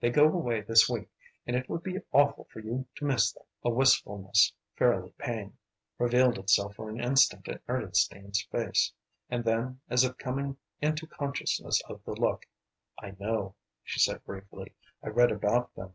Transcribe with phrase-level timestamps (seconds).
[0.00, 1.10] They go away this week,
[1.46, 5.58] and it would be awful for you to miss them." A wistfulness, fairly pain,
[5.98, 8.94] revealed itself for an instant in Ernestine's face.
[9.28, 12.46] And then, as if coming into consciousness of the look:
[12.98, 14.72] "I know," she said briefly.
[15.02, 15.92] "I read about them.